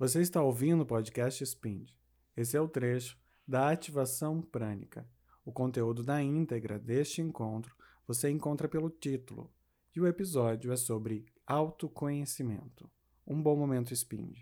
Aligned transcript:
Você 0.00 0.22
está 0.22 0.42
ouvindo 0.42 0.80
o 0.80 0.86
podcast 0.86 1.44
Spind. 1.44 1.90
Esse 2.34 2.56
é 2.56 2.60
o 2.60 2.66
trecho 2.66 3.18
da 3.46 3.68
ativação 3.68 4.40
prânica. 4.40 5.06
O 5.44 5.52
conteúdo 5.52 6.02
da 6.02 6.22
íntegra 6.22 6.78
deste 6.78 7.20
encontro 7.20 7.76
você 8.06 8.30
encontra 8.30 8.66
pelo 8.66 8.88
título, 8.88 9.52
e 9.94 10.00
o 10.00 10.06
episódio 10.06 10.72
é 10.72 10.76
sobre 10.78 11.26
autoconhecimento. 11.46 12.90
Um 13.26 13.42
bom 13.42 13.54
momento 13.54 13.94
Spind. 13.94 14.38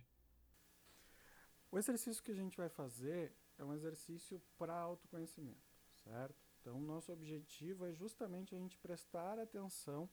O 1.73 1.77
exercício 1.77 2.23
que 2.23 2.31
a 2.31 2.37
gente 2.37 2.57
vai 2.57 2.69
fazer 2.69 3.35
é 3.59 3.65
um 3.65 3.75
exercício 3.75 4.41
para 4.57 4.73
autoconhecimento, 4.73 5.75
certo? 6.05 6.37
Então, 6.61 6.81
nosso 6.81 7.13
objetivo 7.13 7.85
é 7.85 7.93
justamente 7.93 8.55
a 8.55 8.59
gente 8.59 8.79
prestar 8.79 9.41
atenção 9.41 10.09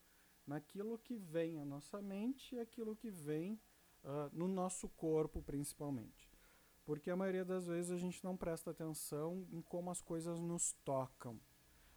naquilo 0.48 0.98
que 0.98 1.16
vem 1.16 1.60
à 1.60 1.66
nossa 1.66 2.02
mente 2.02 2.56
e 2.56 2.60
aquilo 2.60 2.96
que 2.96 3.12
vem 3.12 3.62
uh, 4.06 4.30
no 4.32 4.48
nosso 4.48 4.88
corpo, 4.90 5.42
principalmente. 5.42 6.30
Porque 6.86 7.10
a 7.10 7.16
maioria 7.16 7.44
das 7.44 7.66
vezes 7.66 7.92
a 7.92 7.98
gente 7.98 8.24
não 8.24 8.38
presta 8.38 8.72
atenção 8.72 9.46
em 9.52 9.62
como 9.62 9.90
as 9.90 10.02
coisas 10.02 10.40
nos 10.40 10.74
tocam. 10.86 11.40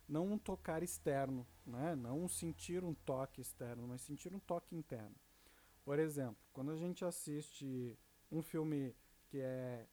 Não 0.08 0.26
um 0.32 0.38
tocar 0.38 0.82
externo, 0.82 1.46
né? 1.66 1.94
não 1.94 2.26
sentir 2.26 2.82
um 2.82 2.94
toque 2.94 3.42
externo, 3.42 3.86
mas 3.86 4.00
sentir 4.00 4.34
um 4.34 4.38
toque 4.38 4.74
interno. 4.74 5.14
Por 5.84 5.98
exemplo, 5.98 6.38
quando 6.52 6.70
a 6.70 6.76
gente 6.76 7.04
assiste 7.04 7.98
um 8.32 8.42
filme 8.42 8.96
que 9.26 9.38
é 9.38 9.86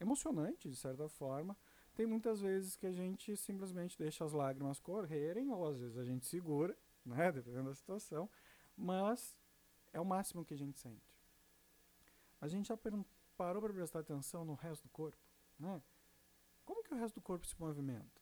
emocionante, 0.00 0.68
de 0.68 0.76
certa 0.76 1.08
forma, 1.08 1.56
tem 1.94 2.06
muitas 2.06 2.40
vezes 2.40 2.74
que 2.74 2.86
a 2.86 2.92
gente 2.92 3.36
simplesmente 3.36 3.96
deixa 3.96 4.24
as 4.24 4.32
lágrimas 4.32 4.80
correrem, 4.80 5.50
ou 5.50 5.68
às 5.68 5.78
vezes 5.78 5.96
a 5.96 6.04
gente 6.04 6.26
segura, 6.26 6.76
né, 7.06 7.30
dependendo 7.30 7.68
da 7.68 7.74
situação, 7.74 8.28
mas 8.76 9.38
é 9.92 10.00
o 10.00 10.04
máximo 10.04 10.44
que 10.44 10.54
a 10.54 10.58
gente 10.58 10.80
sente. 10.80 11.13
A 12.44 12.46
gente 12.46 12.68
já 12.68 12.76
parou 13.38 13.62
para 13.62 13.72
prestar 13.72 14.00
atenção 14.00 14.44
no 14.44 14.52
resto 14.52 14.82
do 14.82 14.90
corpo, 14.90 15.16
né? 15.58 15.82
Como 16.62 16.84
que 16.84 16.92
o 16.92 16.94
resto 16.94 17.14
do 17.14 17.22
corpo 17.22 17.46
se 17.46 17.58
movimenta? 17.58 18.20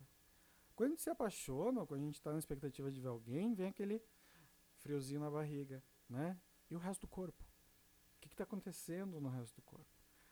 Quando 0.76 0.86
a 0.86 0.90
gente 0.90 1.02
se 1.02 1.10
apaixona, 1.10 1.84
quando 1.84 2.02
a 2.02 2.04
gente 2.04 2.14
está 2.14 2.30
na 2.30 2.38
expectativa 2.38 2.88
de 2.88 3.00
ver 3.00 3.08
alguém, 3.08 3.52
vem 3.52 3.66
aquele 3.66 4.00
friozinho 4.76 5.18
na 5.18 5.28
barriga, 5.28 5.82
né? 6.08 6.40
E 6.70 6.76
o 6.76 6.78
resto 6.78 7.00
do 7.00 7.08
corpo? 7.08 7.44
O 8.16 8.20
que 8.20 8.28
está 8.28 8.44
acontecendo 8.44 9.20
no 9.20 9.28
resto 9.28 9.56
do 9.56 9.62
corpo? 9.62 9.90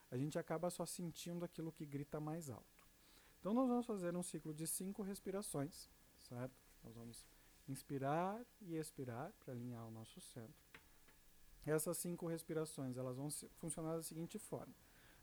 A 0.08 0.16
gente 0.16 0.38
acaba 0.38 0.70
só 0.70 0.86
sentindo 0.86 1.44
aquilo 1.44 1.72
que 1.72 1.84
grita 1.84 2.20
mais 2.20 2.48
alto. 2.48 2.88
Então 3.41 3.52
nós 3.52 3.68
vamos 3.68 3.86
fazer 3.86 4.14
um 4.14 4.22
ciclo 4.22 4.55
de 4.55 4.68
cinco 4.68 5.02
respirações, 5.02 5.91
certo? 6.20 6.55
Nós 6.84 6.94
vamos 6.94 7.27
inspirar 7.66 8.41
e 8.61 8.77
expirar 8.77 9.33
para 9.41 9.52
alinhar 9.52 9.84
o 9.84 9.91
nosso 9.91 10.20
centro. 10.20 10.69
Essas 11.64 11.98
cinco 11.98 12.27
respirações 12.27 12.97
elas 12.97 13.16
vão 13.16 13.28
funcionar 13.56 13.97
da 13.97 14.03
seguinte 14.03 14.39
forma: 14.39 14.75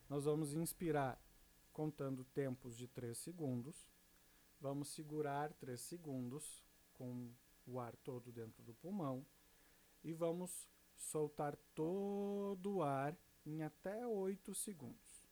nós 0.10 0.26
vamos 0.26 0.54
inspirar 0.54 1.22
contando 1.74 2.24
tempos 2.24 2.76
de 2.76 2.88
3 2.88 3.18
segundos, 3.18 3.88
vamos 4.60 4.90
segurar 4.90 5.54
3 5.54 5.80
segundos 5.80 6.64
com 6.94 7.32
o 7.66 7.80
ar 7.80 7.96
todo 7.98 8.32
dentro 8.32 8.64
do 8.64 8.74
pulmão 8.74 9.26
e 10.04 10.14
vamos 10.14 10.68
soltar 10.96 11.56
todo 11.76 12.78
o 12.78 12.84
ar 12.84 13.16
em 13.46 13.62
até 13.62 14.08
8 14.08 14.56
segundos. 14.56 15.28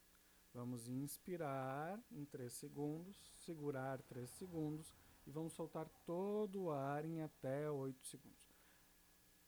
Vamos 0.54 0.88
inspirar 0.88 2.00
em 2.12 2.24
3 2.26 2.52
segundos, 2.54 3.34
segurar 3.38 4.02
3 4.04 4.30
segundos 4.30 4.94
e 5.26 5.32
vamos 5.32 5.54
soltar 5.54 5.90
todo 6.06 6.64
o 6.64 6.72
ar 6.72 7.04
em 7.04 7.22
até 7.22 7.70
8 7.70 8.06
segundos. 8.06 8.35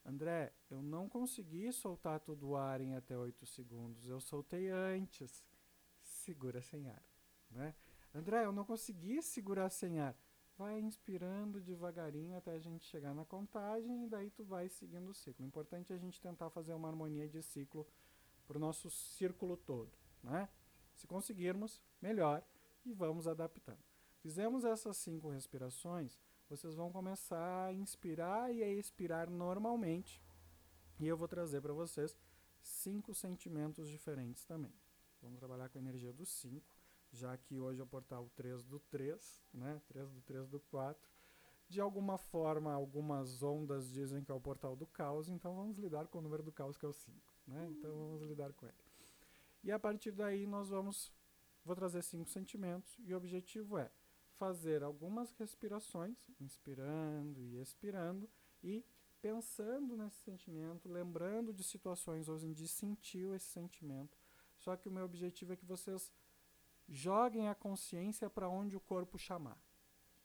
André, 0.07 0.53
eu 0.69 0.81
não 0.81 1.09
consegui 1.09 1.69
soltar 1.73 2.21
todo 2.21 2.47
o 2.47 2.55
ar 2.55 2.79
em 2.79 2.95
até 2.95 3.17
8 3.17 3.45
segundos, 3.45 4.07
eu 4.07 4.21
soltei 4.21 4.69
antes. 4.69 5.43
Segura 6.01 6.61
sem 6.61 6.87
ar. 6.87 7.03
Né? 7.51 7.75
André, 8.15 8.45
eu 8.45 8.53
não 8.53 8.63
consegui 8.63 9.21
segurar 9.21 9.69
sem 9.69 9.99
ar. 9.99 10.17
Vai 10.57 10.79
inspirando 10.79 11.59
devagarinho 11.59 12.37
até 12.37 12.53
a 12.53 12.59
gente 12.59 12.85
chegar 12.85 13.13
na 13.13 13.25
contagem 13.25 14.05
e 14.05 14.07
daí 14.07 14.29
tu 14.29 14.45
vai 14.45 14.69
seguindo 14.69 15.09
o 15.09 15.13
ciclo. 15.13 15.43
O 15.43 15.47
importante 15.47 15.91
é 15.91 15.97
a 15.97 15.99
gente 15.99 16.21
tentar 16.21 16.49
fazer 16.49 16.73
uma 16.73 16.87
harmonia 16.87 17.27
de 17.27 17.41
ciclo 17.43 17.85
para 18.47 18.57
o 18.57 18.61
nosso 18.61 18.89
círculo 18.89 19.57
todo. 19.57 19.91
Né? 20.23 20.47
Se 20.95 21.05
conseguirmos, 21.05 21.81
melhor 22.01 22.41
e 22.85 22.93
vamos 22.93 23.27
adaptando. 23.27 23.83
Fizemos 24.21 24.63
essas 24.63 24.95
cinco 24.95 25.29
respirações, 25.29 26.17
vocês 26.49 26.75
vão 26.75 26.91
começar 26.91 27.67
a 27.67 27.73
inspirar 27.73 28.53
e 28.53 28.63
a 28.63 28.69
expirar 28.69 29.29
normalmente. 29.29 30.21
E 30.99 31.05
eu 31.05 31.17
vou 31.17 31.27
trazer 31.27 31.61
para 31.61 31.73
vocês 31.73 32.17
cinco 32.61 33.13
sentimentos 33.13 33.89
diferentes 33.89 34.45
também. 34.45 34.73
Vamos 35.21 35.39
trabalhar 35.39 35.69
com 35.69 35.77
a 35.77 35.81
energia 35.81 36.13
dos 36.13 36.29
cinco, 36.29 36.75
já 37.11 37.37
que 37.37 37.59
hoje 37.59 37.81
é 37.81 37.83
o 37.83 37.87
portal 37.87 38.29
3 38.35 38.63
do 38.63 38.79
3, 38.79 39.43
né? 39.53 39.81
3 39.87 40.09
do 40.09 40.21
3 40.21 40.47
do 40.47 40.59
4. 40.59 41.09
De 41.67 41.81
alguma 41.81 42.17
forma, 42.17 42.73
algumas 42.73 43.43
ondas 43.43 43.91
dizem 43.91 44.23
que 44.23 44.31
é 44.31 44.33
o 44.33 44.39
portal 44.39 44.75
do 44.75 44.87
caos, 44.87 45.27
então 45.27 45.53
vamos 45.53 45.77
lidar 45.77 46.07
com 46.07 46.19
o 46.19 46.21
número 46.21 46.41
do 46.41 46.51
caos, 46.51 46.77
que 46.77 46.85
é 46.85 46.87
o 46.87 46.93
5. 46.93 47.33
Né? 47.45 47.67
Então 47.71 47.91
vamos 47.91 48.21
lidar 48.21 48.53
com 48.53 48.65
ele. 48.65 48.77
E 49.63 49.71
a 49.71 49.77
partir 49.77 50.11
daí 50.11 50.47
nós 50.47 50.69
vamos, 50.69 51.11
vou 51.65 51.75
trazer 51.75 52.01
cinco 52.01 52.29
sentimentos 52.29 52.97
e 52.99 53.13
o 53.13 53.17
objetivo 53.17 53.77
é 53.77 53.91
fazer 54.37 54.83
algumas 54.83 55.31
respirações, 55.33 56.17
inspirando 56.39 57.41
e 57.43 57.59
expirando 57.59 58.29
e 58.63 58.85
pensando 59.21 59.97
nesse 59.97 60.17
sentimento, 60.17 60.87
lembrando 60.89 61.53
de 61.53 61.63
situações 61.63 62.29
onde 62.29 62.67
sentiu 62.67 63.33
esse 63.35 63.47
sentimento. 63.47 64.17
Só 64.57 64.75
que 64.75 64.87
o 64.87 64.91
meu 64.91 65.05
objetivo 65.05 65.53
é 65.53 65.55
que 65.55 65.65
vocês 65.65 66.11
joguem 66.87 67.49
a 67.49 67.55
consciência 67.55 68.29
para 68.29 68.49
onde 68.49 68.75
o 68.75 68.79
corpo 68.79 69.17
chamar. 69.17 69.57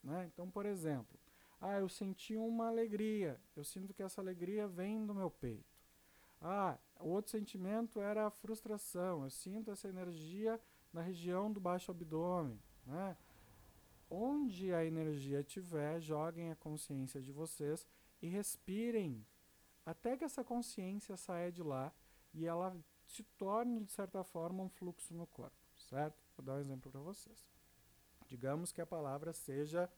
Né? 0.03 0.27
Então, 0.33 0.51
por 0.51 0.67
exemplo, 0.67 1.19
ah, 1.61 1.79
eu 1.79 1.89
senti 1.89 2.37
uma 2.37 2.69
alegria, 2.69 3.41
eu 3.57 3.65
sinto 3.65 3.95
que 3.95 4.03
essa 4.03 4.21
alegria 4.21 4.69
vem 4.69 5.07
do 5.07 5.15
meu 5.15 5.31
peito. 5.31 5.73
Ah, 6.41 6.77
o 6.99 7.09
outro 7.09 7.31
sentimento 7.31 8.01
era 8.01 8.27
a 8.27 8.31
frustração. 8.31 9.23
Eu 9.23 9.31
sinto 9.31 9.71
essa 9.71 9.89
energia 9.89 10.61
na 10.93 11.01
região 11.01 11.53
do 11.53 11.61
baixo 11.61 11.91
abdômen. 11.91 12.61
Né? 12.85 13.17
Onde 14.15 14.75
a 14.75 14.85
energia 14.85 15.41
estiver, 15.41 16.01
joguem 16.01 16.51
a 16.51 16.57
consciência 16.57 17.21
de 17.23 17.33
vocês 17.33 17.87
e 18.21 18.29
respirem 18.29 19.27
até 19.87 20.17
que 20.17 20.25
essa 20.25 20.45
consciência 20.45 21.17
saia 21.17 21.51
de 21.51 21.63
lá 21.63 21.93
e 22.35 22.47
ela 22.47 22.77
se 23.07 23.23
torne, 23.39 23.85
de 23.85 23.93
certa 23.93 24.23
forma, 24.23 24.63
um 24.63 24.69
fluxo 24.69 25.15
no 25.15 25.27
corpo, 25.27 25.57
certo? 25.77 26.23
Vou 26.37 26.45
dar 26.45 26.55
um 26.55 26.61
exemplo 26.61 26.91
para 26.91 27.01
vocês. 27.01 27.51
Digamos 28.29 28.71
que 28.71 28.81
a 28.81 28.87
palavra 28.87 29.33
seja 29.33 29.91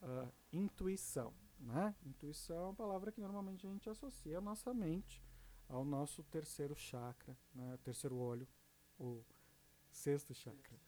uh, 0.00 0.32
intuição. 0.52 1.34
Né? 1.58 1.94
Intuição 2.04 2.56
é 2.56 2.64
uma 2.66 2.74
palavra 2.74 3.10
que 3.10 3.20
normalmente 3.20 3.66
a 3.66 3.70
gente 3.70 3.88
associa 3.88 4.38
à 4.38 4.40
nossa 4.40 4.72
mente 4.72 5.22
ao 5.68 5.84
nosso 5.84 6.22
terceiro 6.24 6.74
chakra, 6.74 7.36
né, 7.54 7.78
terceiro 7.82 8.16
olho, 8.16 8.46
o 8.98 9.24
sexto 9.90 10.34
chakra. 10.34 10.78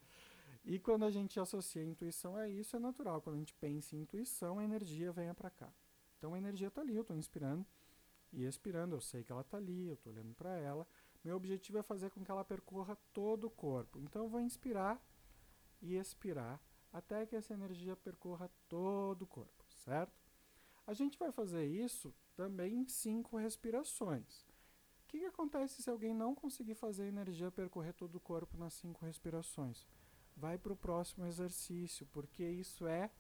E 0.67 0.81
quando 0.81 1.05
a 1.05 1.11
gente 1.13 1.39
associa 1.39 1.81
a 1.81 1.87
intuição 1.87 2.35
a 2.35 2.49
isso, 2.49 2.75
é 2.75 2.81
natural. 2.81 3.23
Quando 3.23 3.37
a 3.37 3.39
gente 3.39 3.55
pensa 3.55 3.95
em 3.95 4.01
intuição, 4.01 4.59
a 4.59 4.65
energia 4.65 5.13
venha 5.13 5.33
para 5.33 5.49
cá. 5.49 5.73
Então 6.19 6.35
a 6.35 6.39
energia 6.39 6.67
está 6.67 6.81
ali, 6.81 6.97
eu 6.97 7.03
estou 7.03 7.17
inspirando 7.17 7.65
e 8.33 8.45
expirando, 8.45 8.97
eu 8.97 9.01
sei 9.01 9.23
que 9.23 9.31
ela 9.31 9.43
está 9.43 9.59
ali, 9.59 9.87
eu 9.87 9.95
estou 9.95 10.13
olhando 10.13 10.35
para 10.35 10.57
ela. 10.59 10.85
Meu 11.23 11.37
objetivo 11.37 11.79
é 11.79 11.83
fazer 11.83 12.11
com 12.11 12.25
que 12.25 12.31
ela 12.31 12.45
percorra 12.45 12.99
todo 13.13 13.47
o 13.47 13.51
corpo. 13.51 14.01
Então 14.01 14.25
eu 14.25 14.29
vou 14.29 14.41
inspirar 14.41 15.01
e 15.81 15.95
expirar 15.95 16.61
até 16.93 17.25
que 17.27 17.37
essa 17.37 17.55
energia 17.55 17.95
percorra 17.95 18.51
todo 18.69 19.23
o 19.23 19.27
corpo, 19.27 19.65
certo? 19.69 20.21
A 20.85 20.93
gente 20.95 21.17
vai 21.17 21.31
fazer 21.31 21.65
isso 21.65 22.13
também 22.35 22.75
em 22.75 22.89
cinco 22.89 23.37
respirações. 23.37 24.41
O 25.05 25.09
que, 25.09 25.21
que 25.21 25.27
acontece 25.27 25.81
se 25.81 25.89
alguém 25.89 26.13
não 26.13 26.35
conseguir 26.35 26.75
fazer 26.75 27.05
a 27.05 27.09
energia 27.09 27.53
percorrer 27.53 27.93
todo 27.93 28.17
o 28.17 28.21
corpo 28.21 28.59
nas 28.59 28.75
cinco 28.75 29.05
respirações? 29.05 29.87
Vai 30.37 30.59
para 30.59 30.73
o 30.73 30.77
próximo 30.77 31.27
exercício, 31.27 32.07
porque 32.13 32.45
isso 32.45 32.87
é 32.87 33.11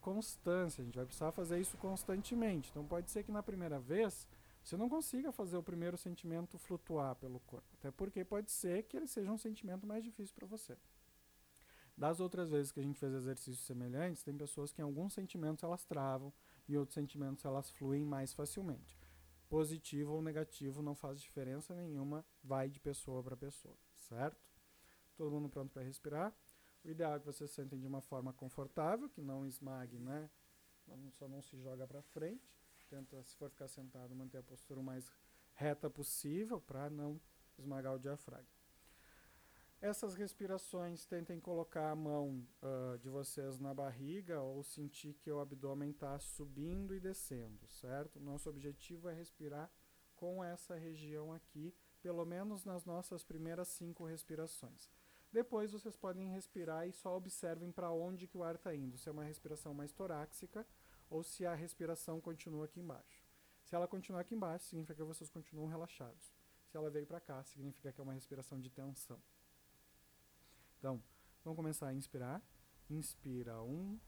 constância. 0.00 0.80
A 0.80 0.84
gente 0.84 0.96
vai 0.96 1.04
precisar 1.04 1.30
fazer 1.32 1.60
isso 1.60 1.76
constantemente. 1.76 2.70
Então 2.70 2.84
pode 2.86 3.10
ser 3.10 3.22
que 3.22 3.30
na 3.30 3.42
primeira 3.42 3.78
vez 3.78 4.26
você 4.62 4.76
não 4.76 4.88
consiga 4.88 5.30
fazer 5.30 5.56
o 5.56 5.62
primeiro 5.62 5.96
sentimento 5.96 6.58
flutuar 6.58 7.14
pelo 7.16 7.40
corpo. 7.40 7.68
Até 7.78 7.90
porque 7.90 8.24
pode 8.24 8.50
ser 8.50 8.84
que 8.84 8.96
ele 8.96 9.06
seja 9.06 9.30
um 9.30 9.38
sentimento 9.38 9.86
mais 9.86 10.02
difícil 10.02 10.34
para 10.34 10.46
você. 10.46 10.76
Das 11.96 12.20
outras 12.20 12.48
vezes 12.48 12.70
que 12.70 12.80
a 12.80 12.82
gente 12.82 12.98
fez 12.98 13.12
exercícios 13.12 13.66
semelhantes, 13.66 14.22
tem 14.22 14.36
pessoas 14.36 14.72
que 14.72 14.80
em 14.80 14.84
alguns 14.84 15.12
sentimentos 15.12 15.64
elas 15.64 15.84
travam 15.84 16.32
e 16.68 16.78
outros 16.78 16.94
sentimentos 16.94 17.44
elas 17.44 17.70
fluem 17.70 18.04
mais 18.04 18.32
facilmente 18.32 18.96
positivo 19.48 20.12
ou 20.14 20.22
negativo 20.22 20.82
não 20.82 20.94
faz 20.94 21.20
diferença 21.20 21.74
nenhuma, 21.74 22.24
vai 22.44 22.68
de 22.68 22.78
pessoa 22.78 23.22
para 23.22 23.36
pessoa, 23.36 23.76
certo? 23.94 24.47
Todo 25.18 25.32
mundo 25.32 25.48
pronto 25.48 25.72
para 25.72 25.82
respirar? 25.82 26.32
O 26.84 26.88
ideal 26.88 27.16
é 27.16 27.18
que 27.18 27.26
vocês 27.26 27.50
sentem 27.50 27.76
de 27.76 27.86
uma 27.88 28.00
forma 28.00 28.32
confortável, 28.32 29.08
que 29.08 29.20
não 29.20 29.44
esmague, 29.44 29.98
né? 29.98 30.30
Só 31.10 31.26
não 31.26 31.42
se 31.42 31.58
joga 31.58 31.86
para 31.88 32.00
frente. 32.00 32.48
Tenta, 32.88 33.20
se 33.24 33.36
for 33.36 33.50
ficar 33.50 33.66
sentado, 33.66 34.14
manter 34.14 34.38
a 34.38 34.42
postura 34.42 34.78
o 34.78 34.82
mais 34.82 35.12
reta 35.54 35.90
possível 35.90 36.60
para 36.60 36.88
não 36.88 37.20
esmagar 37.58 37.94
o 37.94 37.98
diafragma. 37.98 38.48
Essas 39.80 40.14
respirações, 40.14 41.04
tentem 41.04 41.40
colocar 41.40 41.90
a 41.90 41.96
mão 41.96 42.46
uh, 42.62 42.96
de 42.98 43.08
vocês 43.08 43.58
na 43.58 43.74
barriga 43.74 44.40
ou 44.40 44.62
sentir 44.62 45.14
que 45.14 45.30
o 45.30 45.40
abdômen 45.40 45.90
está 45.90 46.18
subindo 46.20 46.94
e 46.94 47.00
descendo, 47.00 47.66
certo? 47.68 48.20
Nosso 48.20 48.48
objetivo 48.48 49.08
é 49.08 49.14
respirar 49.14 49.70
com 50.14 50.42
essa 50.42 50.74
região 50.76 51.32
aqui, 51.32 51.74
pelo 52.00 52.24
menos 52.24 52.64
nas 52.64 52.84
nossas 52.84 53.22
primeiras 53.22 53.68
cinco 53.68 54.04
respirações. 54.04 54.88
Depois 55.32 55.72
vocês 55.72 55.96
podem 55.96 56.30
respirar 56.30 56.88
e 56.88 56.92
só 56.92 57.16
observem 57.16 57.70
para 57.70 57.90
onde 57.90 58.26
que 58.26 58.36
o 58.36 58.42
ar 58.42 58.54
está 58.54 58.74
indo, 58.74 58.96
se 58.96 59.08
é 59.08 59.12
uma 59.12 59.24
respiração 59.24 59.74
mais 59.74 59.92
torácica 59.92 60.66
ou 61.10 61.22
se 61.22 61.44
a 61.44 61.54
respiração 61.54 62.20
continua 62.20 62.64
aqui 62.64 62.80
embaixo. 62.80 63.24
Se 63.64 63.74
ela 63.74 63.86
continuar 63.86 64.20
aqui 64.20 64.34
embaixo, 64.34 64.64
significa 64.64 64.94
que 64.94 65.02
vocês 65.02 65.28
continuam 65.28 65.68
relaxados. 65.68 66.32
Se 66.66 66.76
ela 66.76 66.90
veio 66.90 67.06
para 67.06 67.20
cá, 67.20 67.42
significa 67.44 67.92
que 67.92 68.00
é 68.00 68.04
uma 68.04 68.14
respiração 68.14 68.58
de 68.58 68.70
tensão. 68.70 69.20
Então, 70.78 71.02
vamos 71.44 71.56
começar 71.56 71.88
a 71.88 71.94
inspirar. 71.94 72.42
Inspira 72.88 73.62
um, 73.62 73.98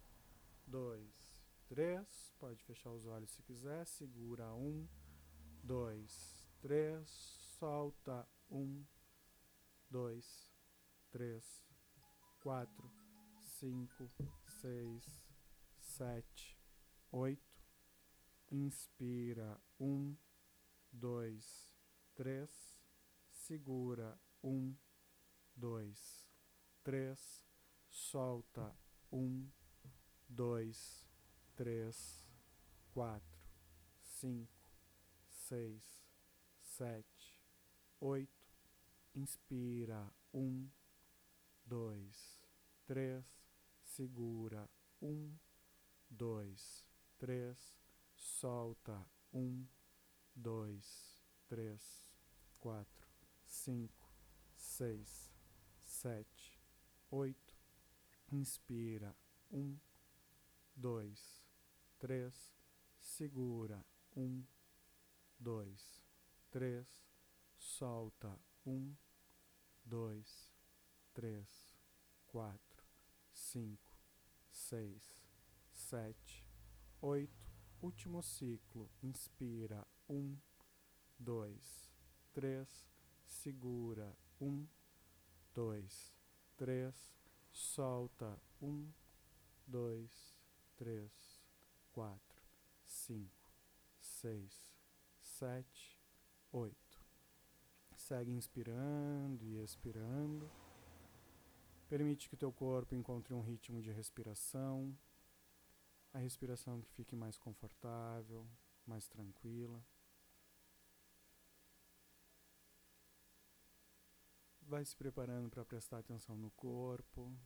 dois, 0.67 1.45
três. 1.69 2.35
Pode 2.39 2.63
fechar 2.65 2.91
os 2.91 3.05
olhos 3.07 3.31
se 3.31 3.43
quiser. 3.43 3.87
Segura 3.87 4.55
um, 4.55 4.89
dois, 5.63 6.47
três. 6.61 7.09
Solta 7.59 8.27
um, 8.51 8.83
dois, 9.91 10.50
três, 11.11 11.65
quatro, 12.41 12.91
cinco, 13.43 14.09
seis, 14.47 15.05
sete, 15.79 16.59
oito. 17.11 17.61
Inspira 18.51 19.61
um, 19.79 20.17
dois, 20.93 21.71
três. 22.15 22.51
Segura 23.29 24.19
um, 24.43 24.75
dois, 25.57 26.27
três, 26.83 27.45
solta 27.89 28.75
um, 29.13 29.49
dois, 30.29 31.07
três, 31.57 32.25
quatro, 32.93 33.41
cinco, 34.01 34.61
seis, 35.29 36.05
sete, 36.61 37.41
oito. 38.01 38.49
Inspira 39.15 40.13
um, 40.33 40.69
dois, 41.71 42.43
três, 42.85 43.25
segura 43.85 44.69
um, 45.01 45.39
dois, 46.11 46.85
três, 47.17 47.79
solta 48.17 49.07
um, 49.33 49.65
dois, 50.35 51.23
três, 51.47 52.11
quatro, 52.59 53.09
cinco, 53.47 54.13
seis, 54.57 55.31
sete, 55.79 56.61
oito. 57.09 57.55
Inspira, 58.33 59.15
um, 59.53 59.79
dois, 60.75 61.41
três. 62.01 62.53
Segura, 62.99 63.87
um, 64.17 64.45
dois, 65.39 66.03
três. 66.51 66.89
Solta, 67.57 68.37
um, 68.67 68.93
dois, 69.85 70.51
três, 71.13 71.60
quatro, 72.31 72.85
cinco, 73.33 73.97
seis, 74.51 75.03
sete, 75.73 76.47
oito. 77.03 77.51
Último 77.83 78.23
ciclo. 78.23 78.89
Inspira, 79.03 79.85
um, 80.09 80.37
dois, 81.19 81.91
três. 82.33 82.69
Segura, 83.27 84.17
um, 84.41 84.67
dois, 85.55 86.13
três, 86.57 87.15
solta 87.53 88.39
um, 88.61 88.91
dois, 89.67 90.37
três, 90.77 91.41
quatro, 91.93 92.43
cinco, 92.85 93.53
seis, 93.99 94.75
sete, 95.21 95.97
oito. 96.53 97.01
Segue 97.97 98.33
inspirando 98.33 99.47
e 99.47 99.63
expirando. 99.63 100.51
Permite 101.91 102.29
que 102.29 102.35
o 102.35 102.39
teu 102.39 102.53
corpo 102.53 102.95
encontre 102.95 103.35
um 103.35 103.43
ritmo 103.43 103.83
de 103.83 103.91
respiração, 103.91 104.97
a 106.15 106.19
respiração 106.19 106.81
que 106.81 106.91
fique 106.93 107.17
mais 107.17 107.37
confortável, 107.37 108.47
mais 108.87 109.07
tranquila. 109.09 109.85
vai 114.71 114.85
se 114.85 114.97
preparando 114.97 115.51
para 115.51 115.65
prestar 115.65 115.99
atenção 115.99 116.37
no 116.37 116.51
corpo. 116.53 117.37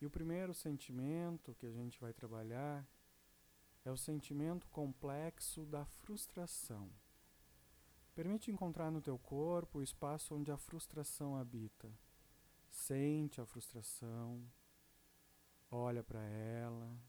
E 0.00 0.06
o 0.06 0.10
primeiro 0.10 0.54
sentimento 0.54 1.54
que 1.54 1.66
a 1.66 1.70
gente 1.70 2.00
vai 2.00 2.14
trabalhar 2.14 2.88
é 3.84 3.90
o 3.90 3.96
sentimento 3.96 4.66
complexo 4.68 5.66
da 5.66 5.84
frustração. 5.84 6.90
Permite 8.18 8.50
encontrar 8.50 8.90
no 8.90 9.00
teu 9.00 9.16
corpo 9.16 9.78
o 9.78 9.82
espaço 9.82 10.34
onde 10.34 10.50
a 10.50 10.56
frustração 10.56 11.36
habita. 11.36 11.88
Sente 12.68 13.40
a 13.40 13.46
frustração, 13.46 14.44
olha 15.70 16.02
para 16.02 16.20
ela, 16.24 17.00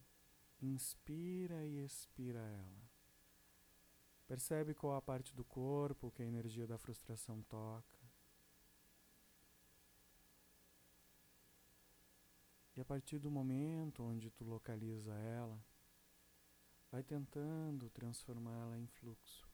inspira 0.62 1.66
e 1.66 1.84
expira 1.84 2.38
ela. 2.38 2.92
Percebe 4.28 4.76
qual 4.76 4.94
a 4.94 5.02
parte 5.02 5.36
do 5.36 5.44
corpo 5.44 6.12
que 6.12 6.22
a 6.22 6.28
energia 6.28 6.68
da 6.68 6.78
frustração 6.78 7.42
toca. 7.42 8.00
E 12.76 12.82
a 12.82 12.86
partir 12.86 13.18
do 13.18 13.32
momento 13.32 14.04
onde 14.04 14.30
tu 14.30 14.46
localiza 14.46 15.16
ela, 15.16 15.60
vai 16.92 17.02
tentando 17.02 17.90
transformá-la 17.90 18.78
em 18.78 18.86
fluxo. 18.86 19.49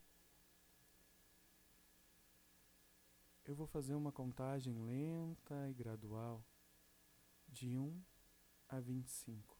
eu 3.45 3.55
vou 3.55 3.67
fazer 3.67 3.93
uma 3.93 4.11
contagem 4.11 4.75
lenta 4.83 5.69
e 5.69 5.73
gradual 5.73 6.43
de 7.47 7.77
1 7.77 8.03
a 8.67 8.79
25. 8.79 9.55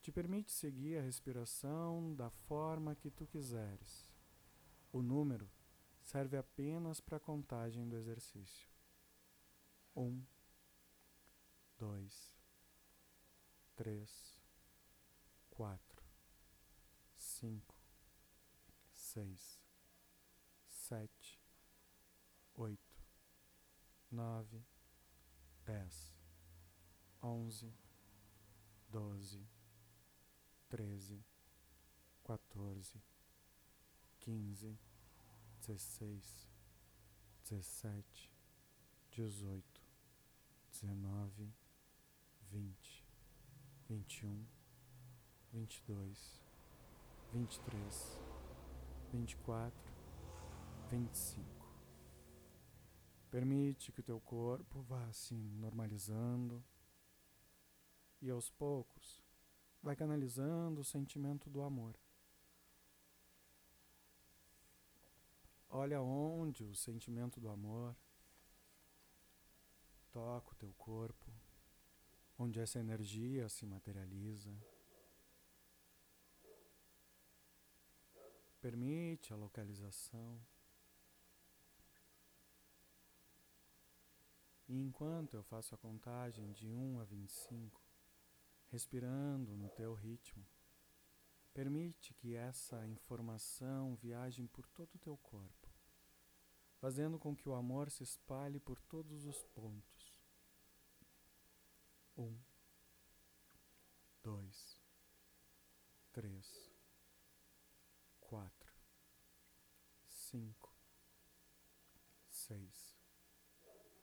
Te 0.00 0.10
permite 0.10 0.50
seguir 0.50 0.98
a 0.98 1.02
respiração 1.02 2.14
da 2.14 2.30
forma 2.30 2.96
que 2.96 3.10
tu 3.10 3.26
quiseres. 3.26 4.08
O 4.92 5.02
número 5.02 5.48
serve 6.02 6.36
apenas 6.36 7.00
para 7.00 7.18
a 7.18 7.20
contagem 7.20 7.88
do 7.88 7.96
exercício. 7.96 8.68
1, 9.94 10.24
2, 11.78 12.34
3, 13.76 14.40
4, 15.50 16.02
5, 17.14 17.74
6 18.92 19.57
oito, 22.58 23.00
nove, 24.10 24.60
dez, 25.64 26.12
onze, 27.22 27.72
doze 28.90 29.46
treze, 30.68 31.24
quatorze, 32.22 33.00
quinze, 34.20 34.76
dezesseis, 35.60 36.46
dezessete, 37.42 38.30
dezoito, 39.10 39.80
dezenove, 40.70 41.48
vinte, 42.50 43.06
vinte 43.88 44.22
e 44.22 44.26
um, 44.26 44.46
vinte 45.52 45.76
e 45.76 45.82
dois, 45.86 46.42
vinte 47.32 47.54
e 47.54 47.60
três, 47.60 48.20
vinte 49.10 49.32
e 49.32 49.36
quatro, 49.36 49.92
vinte 50.90 51.14
e 51.14 51.18
cinco. 51.18 51.57
Permite 53.30 53.92
que 53.92 54.00
o 54.00 54.02
teu 54.02 54.20
corpo 54.20 54.80
vá 54.82 55.12
se 55.12 55.34
normalizando 55.34 56.64
e 58.22 58.30
aos 58.30 58.50
poucos 58.50 59.22
vai 59.82 59.94
canalizando 59.94 60.80
o 60.80 60.84
sentimento 60.84 61.50
do 61.50 61.62
amor. 61.62 61.98
Olha 65.68 66.00
onde 66.00 66.64
o 66.64 66.74
sentimento 66.74 67.38
do 67.38 67.50
amor 67.50 67.94
toca 70.10 70.52
o 70.52 70.56
teu 70.56 70.72
corpo, 70.78 71.30
onde 72.38 72.58
essa 72.58 72.78
energia 72.80 73.48
se 73.50 73.66
materializa. 73.66 74.50
Permite 78.60 79.32
a 79.32 79.36
localização. 79.36 80.40
E 84.68 84.78
enquanto 84.80 85.34
eu 85.34 85.42
faço 85.42 85.74
a 85.74 85.78
contagem 85.78 86.52
de 86.52 86.68
1 86.68 87.00
a 87.00 87.04
25, 87.04 87.82
respirando 88.70 89.56
no 89.56 89.68
teu 89.70 89.94
ritmo. 89.94 90.46
Permite 91.54 92.14
que 92.14 92.34
essa 92.34 92.86
informação 92.86 93.96
viaje 93.96 94.46
por 94.48 94.66
todo 94.66 94.94
o 94.94 94.98
teu 94.98 95.16
corpo. 95.16 95.68
fazendo 96.80 97.18
com 97.18 97.34
que 97.34 97.48
o 97.48 97.54
amor 97.54 97.90
se 97.90 98.04
espalhe 98.04 98.60
por 98.60 98.80
todos 98.80 99.24
os 99.26 99.42
pontos. 99.46 100.22
Um, 102.16 102.38
dois, 104.22 104.80
três, 106.12 106.70
quatro, 108.20 108.74
cinco, 110.08 110.72
seis, 112.28 112.98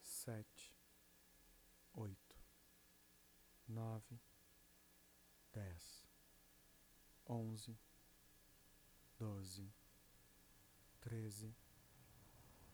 sete, 0.02 0.74
oito, 1.94 2.36
nove, 3.68 4.20
dez, 5.54 6.06
onze, 7.36 7.78
doze, 9.18 9.74
treze, 11.00 11.54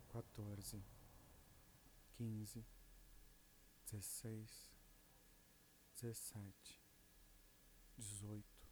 quatorze, 0.07 0.83
quinze, 2.15 2.65
dezesseis, 3.85 4.71
dezessete, 5.93 6.79
dezoito, 7.97 8.67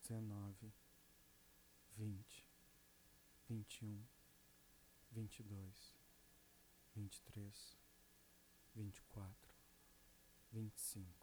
dezenove, 0.00 0.72
vinte, 1.96 2.46
vinte 3.48 3.82
e 3.82 3.84
um, 3.84 4.06
vinte 5.10 5.40
e 5.40 5.42
dois, 5.42 5.94
vinte 6.94 7.16
e 7.16 7.22
três, 7.22 7.76
vinte 8.74 8.98
e 8.98 9.02
quatro, 9.02 9.52
vinte 10.50 10.76
e 10.76 10.80
cinco. 10.80 11.21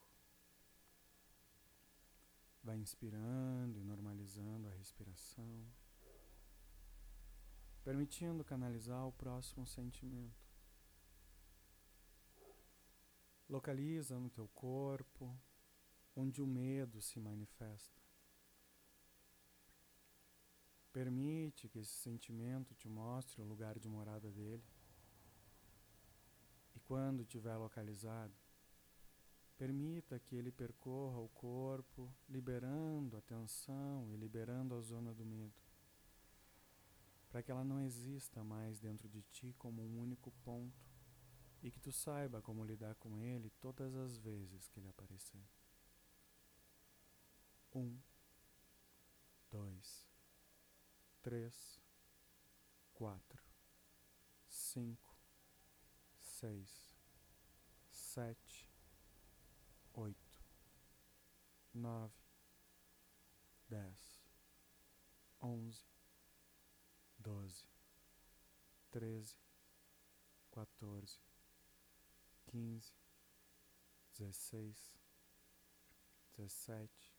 Vai 2.64 2.78
inspirando 2.78 3.80
e 3.80 3.84
normalizando 3.84 4.68
a 4.68 4.72
respiração 4.72 5.66
permitindo 7.84 8.44
canalizar 8.44 9.08
o 9.08 9.12
próximo 9.12 9.66
sentimento. 9.66 10.48
Localiza 13.50 14.20
no 14.20 14.30
teu 14.30 14.48
corpo 14.50 15.36
onde 16.16 16.40
o 16.40 16.46
medo 16.46 17.02
se 17.02 17.20
manifesta. 17.20 18.00
Permite 20.92 21.68
que 21.68 21.80
esse 21.80 21.94
sentimento 21.94 22.76
te 22.76 22.88
mostre 22.88 23.42
o 23.42 23.46
lugar 23.46 23.80
de 23.80 23.88
morada 23.88 24.30
dele. 24.32 24.64
E 26.76 26.80
quando 26.82 27.24
estiver 27.24 27.56
localizado, 27.58 28.39
permita 29.60 30.18
que 30.18 30.36
ele 30.36 30.52
percorra 30.52 31.20
o 31.20 31.30
corpo, 31.30 32.12
liberando 32.28 33.16
a 33.16 33.22
tensão 33.22 34.10
e 34.12 34.16
liberando 34.16 34.74
a 34.74 34.82
zona 34.82 35.14
do 35.14 35.24
medo 35.24 35.70
para 37.30 37.44
que 37.44 37.52
ela 37.52 37.64
não 37.64 37.80
exista 37.80 38.44
mais 38.44 38.80
dentro 38.80 39.08
de 39.08 39.22
ti 39.22 39.54
como 39.58 39.84
um 39.84 40.00
único 40.00 40.32
ponto 40.44 40.90
e 41.62 41.70
que 41.70 41.80
tu 41.80 41.92
saiba 41.92 42.42
como 42.42 42.64
lidar 42.64 42.96
com 42.96 43.20
ele 43.20 43.50
todas 43.62 43.96
as 43.96 44.18
vezes 44.18 44.68
que 44.68 44.80
ele 44.80 44.88
aparecer. 44.88 45.44
Um, 47.76 48.00
dois, 49.52 50.08
três, 51.22 51.80
quatro, 52.94 53.44
cinco, 54.48 55.16
seis, 56.20 56.98
sete, 57.92 58.49
oito, 60.00 60.42
nove, 61.74 62.16
dez, 63.68 64.24
onze 65.42 65.84
doze, 67.18 67.66
treze, 68.90 69.36
quatorze, 70.50 71.20
quinze, 72.46 72.94
dezesseis, 74.14 74.98
dezessete, 76.38 77.14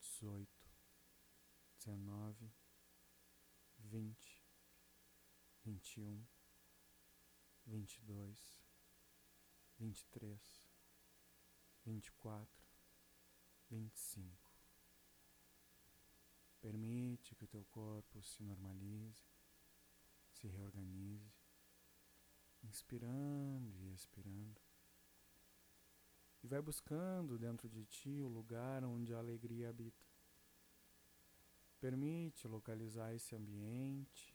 dezoito, 0.00 0.70
dezenove, 1.76 2.50
vinte, 3.78 4.42
vinte 5.62 5.96
e 5.98 6.02
um, 6.02 6.26
vinte 7.66 7.96
e 7.96 8.02
dois, 8.02 8.58
vinte 9.78 10.00
e 10.00 10.06
três, 10.06 10.59
vinte 11.84 12.06
e 12.06 12.12
quatro, 12.12 12.64
vinte 13.68 13.94
e 13.94 13.98
cinco. 13.98 14.50
Permite 16.60 17.34
que 17.34 17.44
o 17.44 17.48
teu 17.48 17.64
corpo 17.70 18.22
se 18.22 18.42
normalize, 18.42 19.24
se 20.32 20.46
reorganize, 20.46 21.32
inspirando 22.62 23.82
e 23.82 23.92
expirando. 23.92 24.60
E 26.42 26.46
vai 26.46 26.62
buscando 26.62 27.38
dentro 27.38 27.68
de 27.68 27.84
ti 27.84 28.20
o 28.20 28.28
lugar 28.28 28.82
onde 28.82 29.12
a 29.12 29.18
alegria 29.18 29.68
habita. 29.68 30.06
Permite 31.78 32.48
localizar 32.48 33.14
esse 33.14 33.34
ambiente, 33.34 34.34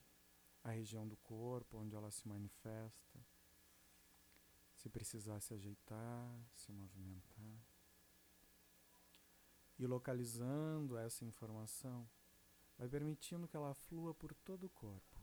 a 0.63 0.69
região 0.69 1.07
do 1.07 1.15
corpo 1.17 1.77
onde 1.77 1.95
ela 1.95 2.11
se 2.11 2.27
manifesta. 2.27 3.24
Se 4.85 4.89
precisar 4.89 5.41
se 5.41 5.51
ajeitar, 5.51 6.31
se 6.53 6.71
movimentar 6.71 7.59
e 9.79 9.87
localizando 9.87 10.95
essa 10.95 11.25
informação, 11.25 12.07
vai 12.77 12.87
permitindo 12.87 13.47
que 13.47 13.57
ela 13.57 13.73
flua 13.73 14.13
por 14.13 14.31
todo 14.31 14.65
o 14.65 14.69
corpo, 14.69 15.19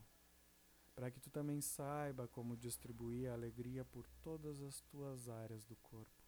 para 0.93 1.09
que 1.09 1.21
tu 1.21 1.29
também 1.29 1.61
saiba 1.61 2.27
como 2.27 2.57
distribuir 2.57 3.29
a 3.29 3.35
alegria 3.35 3.85
por 3.85 4.05
todas 4.21 4.61
as 4.61 4.81
tuas 4.81 5.29
áreas 5.29 5.63
do 5.63 5.77
corpo, 5.77 6.25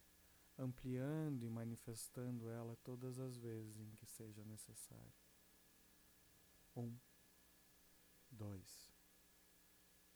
ampliando 0.58 1.44
e 1.44 1.50
manifestando 1.50 2.50
ela 2.50 2.77
todas 2.86 3.20
as 3.20 3.36
vezes 3.36 3.82
em 3.82 3.92
que 3.96 4.06
seja 4.06 4.46
necessário. 4.46 5.13
Um, 6.74 6.98
dois, 8.32 8.96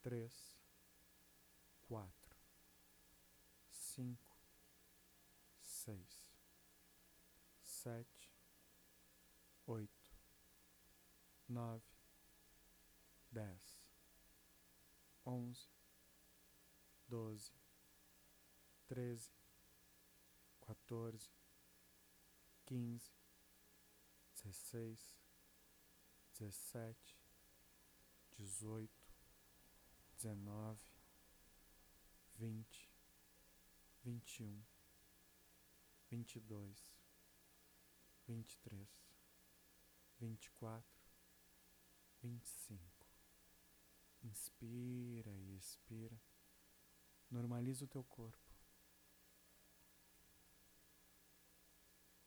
três, 0.01 0.57
quatro, 1.83 2.18
cinco, 3.99 4.37
seis 5.61 6.29
sete, 7.61 8.31
oito, 9.67 10.11
nove, 11.49 11.83
dez, 13.29 13.77
onze, 15.25 15.67
doze, 17.09 17.51
treze, 18.87 19.33
quatorze, 20.61 21.29
quinze, 22.65 23.11
dezesseis, 24.33 25.13
dezessete, 26.37 27.17
dezoito, 28.37 29.13
dezenove, 30.15 30.87
vinte, 32.35 32.88
vinte 34.09 34.39
e 34.39 34.43
um, 34.43 34.59
vinte 36.09 36.37
e 36.37 36.39
dois 36.39 36.97
vinte 38.25 38.53
e 38.53 38.57
três, 38.57 38.89
vinte 40.19 40.45
e 40.45 40.51
quatro, 40.51 41.11
vinte 42.19 42.45
e 42.45 42.49
cinco. 42.49 43.07
Inspira 44.23 45.31
e 45.31 45.55
expira. 45.55 46.19
Normaliza 47.29 47.85
o 47.85 47.87
teu 47.87 48.03
corpo. 48.03 48.51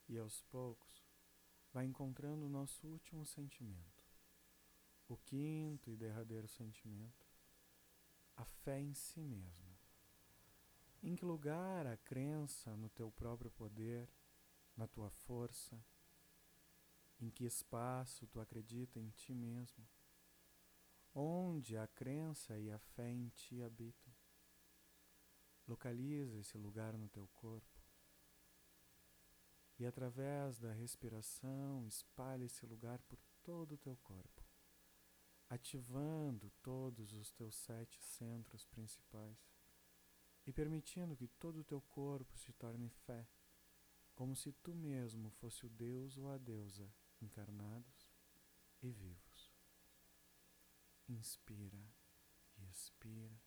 E 0.09 0.17
aos 0.19 0.41
poucos, 0.43 1.05
vai 1.73 1.85
encontrando 1.85 2.47
o 2.47 2.49
nosso 2.49 2.87
último 2.87 3.27
sentimento. 3.27 4.05
O 5.09 5.17
quinto 5.17 5.91
e 5.91 5.97
derradeiro 5.97 6.49
sentimento, 6.49 7.27
a 8.37 8.45
fé 8.45 8.81
em 8.81 8.95
si 8.95 9.21
mesmo. 9.21 9.72
Em 11.03 11.17
que 11.17 11.25
lugar 11.25 11.85
a 11.85 11.97
crença 11.97 12.77
no 12.77 12.89
teu 12.89 13.11
próprio 13.11 13.51
poder, 13.51 14.09
na 14.77 14.87
tua 14.87 15.11
força, 15.11 15.85
em 17.21 17.29
que 17.29 17.45
espaço 17.45 18.25
tu 18.29 18.41
acredita 18.41 19.01
em 19.01 19.11
ti 19.11 19.35
mesmo? 19.35 19.85
Onde 21.13 21.77
a 21.77 21.89
crença 21.89 22.57
e 22.57 22.71
a 22.71 22.79
fé 22.79 23.11
em 23.11 23.29
ti 23.31 23.61
habitam? 23.63 24.15
Localiza 25.67 26.39
esse 26.39 26.57
lugar 26.57 26.97
no 26.97 27.09
teu 27.09 27.27
corpo. 27.35 27.83
E 29.79 29.85
através 29.85 30.61
da 30.61 30.73
respiração, 30.73 31.85
espalha 31.89 32.45
esse 32.45 32.65
lugar 32.65 33.01
por 33.03 33.19
todo 33.43 33.73
o 33.73 33.79
teu 33.79 33.97
corpo, 33.97 34.45
ativando 35.49 36.49
todos 36.63 37.13
os 37.13 37.33
teus 37.33 37.57
sete 37.57 38.01
centros 38.01 38.65
principais 38.65 39.52
e 40.47 40.53
permitindo 40.53 41.17
que 41.17 41.29
todo 41.29 41.61
o 41.61 41.65
teu 41.65 41.81
corpo 41.81 42.37
se 42.39 42.53
torne 42.53 42.89
fé, 42.89 43.27
como 44.15 44.37
se 44.37 44.53
tu 44.53 44.75
mesmo 44.75 45.31
fosse 45.31 45.67
o 45.67 45.71
Deus 45.71 46.17
ou 46.17 46.31
a 46.31 46.39
deusa 46.39 46.93
encarnados 47.21 48.09
e 48.83 48.91
vivos. 48.91 49.53
Inspira 51.09 51.83
Respira 52.67 53.41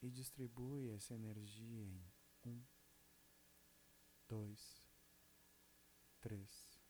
e 0.00 0.10
distribui 0.10 0.88
essa 0.90 1.14
energia 1.14 1.82
em 1.84 2.10
um, 2.46 2.64
dois, 4.26 4.88
três, 6.20 6.80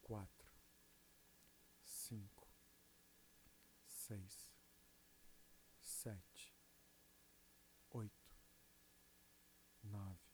quatro, 0.00 0.52
cinco, 1.82 2.48
seis, 3.84 4.54
sete, 5.80 6.54
oito, 7.90 8.32
nove, 9.82 10.30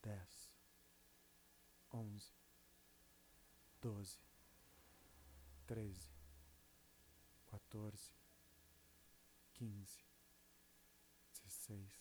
dez, 0.00 0.50
onze, 2.00 2.32
doze, 3.82 4.18
treze, 5.66 6.08
quatorze, 7.46 8.12
quinze, 9.52 10.02
dezesseis, 11.32 11.92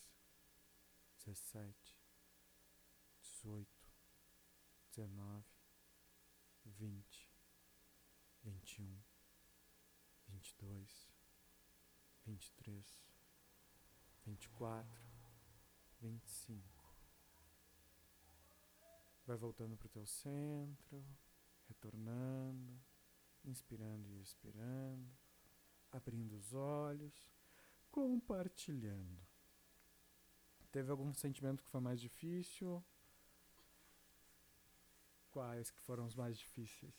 dezessete, 1.17 1.97
dezoito, 3.21 3.89
dezenove, 4.87 5.51
vinte, 6.63 7.29
vinte 8.43 8.77
e 8.77 8.81
um, 8.81 9.01
vinte 10.29 10.51
e 10.51 10.55
dois, 10.55 11.09
vinte 12.25 12.47
e 12.47 12.51
três, 12.53 13.03
vinte 14.25 14.45
e 14.45 14.49
quatro, 14.49 15.03
vinte 15.99 16.25
e 16.25 16.29
cinco. 16.29 16.79
Vai 19.29 19.37
voltando 19.37 19.77
para 19.77 19.85
o 19.85 19.89
teu 19.89 20.07
centro, 20.07 21.05
retornando, 21.67 22.81
inspirando 23.45 24.09
e 24.09 24.19
expirando, 24.23 25.07
abrindo 25.91 26.35
os 26.35 26.51
olhos, 26.51 27.29
compartilhando. 27.91 29.21
Teve 30.71 30.89
algum 30.89 31.13
sentimento 31.13 31.63
que 31.63 31.69
foi 31.69 31.79
mais 31.79 32.01
difícil? 32.01 32.83
Quais 35.29 35.69
que 35.69 35.79
foram 35.79 36.07
os 36.07 36.15
mais 36.15 36.35
difíceis? 36.35 36.95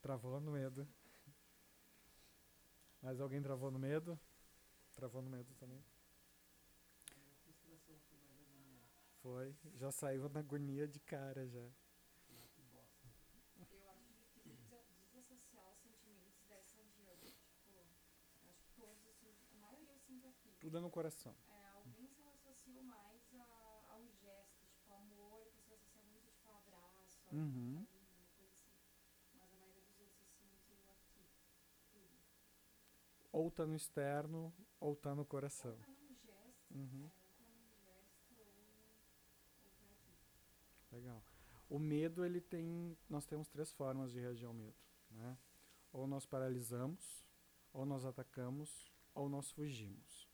Travou 0.00 0.40
no 0.40 0.52
medo. 0.52 0.88
Mais 3.02 3.20
alguém 3.20 3.42
travou 3.42 3.72
no 3.72 3.80
medo? 3.80 4.16
Travou 4.94 5.20
no 5.20 5.28
medo 5.28 5.52
também? 5.56 5.84
Foi. 9.22 9.54
Já 9.74 9.90
saiu 9.92 10.28
na 10.28 10.40
agonia 10.40 10.86
de 10.88 10.98
cara 11.00 11.46
já. 11.46 11.60
Eu 13.70 13.88
acho 13.88 14.12
difícil 14.14 14.42
desa- 14.44 14.82
desassociar 15.12 15.70
os 15.70 15.78
sentimentos 15.80 16.42
dessa. 16.48 16.82
Tipo, 16.84 17.86
acho 18.48 18.62
que 18.64 18.72
todos, 18.74 19.06
assim, 19.06 19.34
a 19.52 19.58
maioria 19.58 19.92
eu 19.92 19.98
sinto 19.98 20.26
aqui. 20.26 20.50
Tudo 20.60 20.78
é 20.78 20.80
no 20.80 20.90
coração. 20.90 21.34
É, 21.48 21.66
alguns 21.68 22.18
eu 22.18 22.28
associo 22.30 22.82
mais 22.82 23.22
a, 23.34 23.84
ao 23.90 24.06
gesto, 24.08 24.66
tipo, 24.66 24.92
amor, 24.94 25.46
a 25.48 25.50
pessoa 25.52 25.76
associa 25.78 26.02
muito, 26.02 26.30
tipo, 26.32 26.48
abraço, 26.50 27.20
Uhum. 27.32 27.84
carinho, 27.86 28.26
coisa 28.36 28.52
assim. 28.54 28.72
Mas 29.34 29.52
a 29.52 29.56
maioria 29.56 29.82
dos 29.84 29.98
outros 30.00 30.20
eu 30.20 30.26
sinto 30.26 30.72
aqui, 30.90 31.28
tudo. 31.92 32.18
Ou 33.32 33.50
tá 33.50 33.66
no 33.66 33.74
externo, 33.76 34.52
ou 34.80 34.96
tá 34.96 35.14
no 35.14 35.24
coração. 35.24 35.72
Ou 35.72 35.78
tá 35.78 35.86
num 35.92 36.14
gesto, 36.16 36.74
Uhum. 36.74 37.06
é, 37.06 37.22
ou 37.22 37.36
tá 37.36 37.48
num 37.48 37.70
gesto, 37.80 38.34
ou, 38.36 38.46
ou 39.62 39.70
tá 39.78 39.86
aqui. 39.86 40.16
Legal. 40.92 41.22
O 41.68 41.78
medo, 41.78 42.24
ele 42.24 42.40
tem. 42.40 42.96
Nós 43.08 43.26
temos 43.26 43.48
três 43.48 43.72
formas 43.72 44.12
de 44.12 44.20
reagir 44.20 44.46
ao 44.46 44.54
medo. 44.54 44.76
Né? 45.10 45.36
Ou 45.92 46.06
nós 46.06 46.26
paralisamos, 46.26 47.24
ou 47.72 47.84
nós 47.84 48.04
atacamos, 48.04 48.92
ou 49.14 49.28
nós 49.28 49.50
fugimos. 49.50 50.30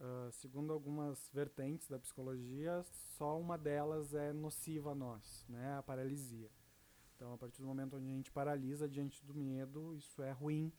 Ah, 0.00 0.30
segundo 0.32 0.72
algumas 0.72 1.28
vertentes 1.30 1.86
da 1.86 1.98
psicologia, 1.98 2.82
só 3.18 3.38
uma 3.38 3.58
delas 3.58 4.14
é 4.14 4.32
nociva 4.32 4.92
a 4.92 4.94
nós, 4.94 5.44
né? 5.46 5.76
a 5.76 5.82
paralisia. 5.82 6.50
Então, 7.14 7.34
a 7.34 7.38
partir 7.38 7.60
do 7.60 7.68
momento 7.68 7.96
onde 7.96 8.06
a 8.06 8.14
gente 8.14 8.32
paralisa 8.32 8.88
diante 8.88 9.22
do 9.22 9.34
medo, 9.34 9.94
isso 9.94 10.22
é 10.22 10.32
ruim 10.32 10.72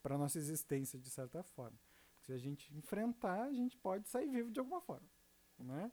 para 0.00 0.14
a 0.14 0.18
nossa 0.18 0.38
existência, 0.38 1.00
de 1.00 1.10
certa 1.10 1.42
forma. 1.42 1.76
Porque 2.12 2.26
se 2.26 2.32
a 2.32 2.38
gente 2.38 2.72
enfrentar, 2.76 3.42
a 3.42 3.52
gente 3.52 3.76
pode 3.76 4.08
sair 4.08 4.28
vivo 4.28 4.52
de 4.52 4.60
alguma 4.60 4.80
forma. 4.80 5.08
Né? 5.58 5.90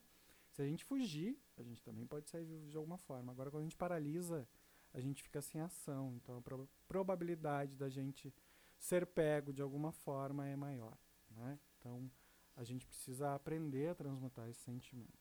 Se 0.52 0.62
a 0.62 0.65
gente 0.65 0.86
fugir, 0.86 1.41
a 1.62 1.63
gente 1.63 1.82
também 1.84 2.06
pode 2.06 2.30
sair 2.30 2.45
vivo 2.45 2.67
de 2.69 2.78
alguma 2.78 2.97
forma. 2.97 3.32
Agora, 3.32 3.50
quando 3.50 3.62
a 3.62 3.65
gente 3.65 3.76
paralisa, 3.78 4.47
a 4.93 5.00
gente 5.00 5.24
fica 5.24 5.41
sem 5.41 5.62
ação. 5.62 6.13
Então, 6.15 6.38
a 6.38 6.41
proba- 6.41 6.67
probabilidade 6.88 7.76
da 7.76 7.89
gente 7.89 8.34
ser 8.78 9.06
pego 9.06 9.54
de 9.54 9.62
alguma 9.62 9.91
forma 9.91 10.47
é 10.47 10.56
maior. 10.56 10.97
Né? 11.30 11.60
Então, 11.80 12.12
a 12.56 12.63
gente 12.63 12.86
precisa 12.86 13.34
aprender 13.34 13.89
a 13.89 13.95
transmutar 13.95 14.50
esse 14.50 14.60
sentimento. 14.62 15.19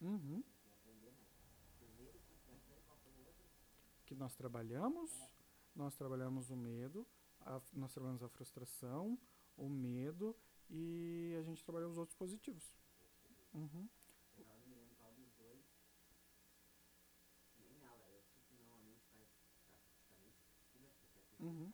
Uhum. 0.00 0.42
Que 4.06 4.14
nós 4.14 4.34
trabalhamos, 4.34 5.10
nós 5.74 5.96
trabalhamos 5.96 6.50
o 6.50 6.56
medo, 6.56 7.06
a- 7.40 7.60
nós 7.72 7.92
trabalhamos 7.92 8.22
a 8.22 8.28
frustração, 8.28 9.18
o 9.56 9.68
medo 9.68 10.36
e 10.70 11.34
a 11.38 11.42
gente 11.42 11.62
trabalhou 11.64 11.90
os 11.90 11.98
outros 11.98 12.16
positivos. 12.16 12.72
Uhum. 13.54 13.88
Uhum. 21.40 21.72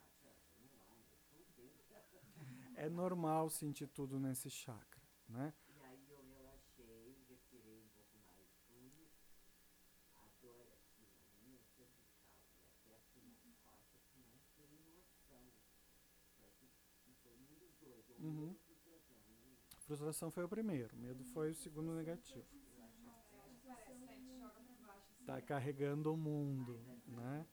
É 2.77 2.89
normal 2.89 3.51
sentir 3.51 3.87
tudo 3.89 4.19
nesse 4.19 4.51
chakra, 4.51 5.03
né? 5.29 5.53
E 5.69 5.81
aí 5.81 6.11
eu 6.11 6.21
relaxei, 6.23 7.17
respirei 7.29 7.81
um 7.81 7.89
pouco 7.89 8.17
mais 8.25 8.49
fundo. 8.67 9.09
A 10.15 10.27
dor 10.41 10.67
aqui 10.73 11.07
na 11.15 11.23
minha 11.43 11.63
cervical 11.77 12.47
e 12.87 12.93
até 12.93 12.97
aqui 12.97 13.21
nas 13.21 13.39
costas 13.65 14.03
começa 14.13 14.39
a 14.39 14.57
ter 14.57 14.69
emoção. 14.73 15.51
Só 16.39 16.47
que 16.59 16.69
que 17.05 17.15
foi 17.23 17.35
um 17.37 17.55
dos 17.55 17.75
dois, 17.81 18.09
ou 18.11 18.17
Uhum. 18.19 18.35
medo 18.49 18.53
ou 18.53 18.61
frustração, 18.65 19.17
não 19.29 19.41
lembro. 19.45 19.80
Frustração 19.91 20.31
foi 20.31 20.45
o 20.45 20.49
primeiro, 20.49 20.97
medo 20.97 21.25
foi 21.25 21.51
o 21.51 21.55
segundo 21.55 21.93
negativo. 21.93 22.47
Eu 22.79 22.85
acho 22.85 22.97
que 22.97 23.35
Eu 23.35 23.43
acho 23.43 23.57
que 23.57 23.67
parece, 23.67 23.99
né? 24.05 24.21
Te 24.25 24.39
joga 24.39 24.61
pra 24.61 24.87
baixo. 24.87 25.11
assim. 25.11 25.25
Tá 25.25 25.43
carregando 25.43 26.15
o 26.15 26.17
mundo, 26.17 26.79
né? 27.09 27.45